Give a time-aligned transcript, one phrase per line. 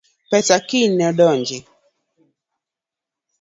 [0.29, 1.57] Pesa kiny nodonji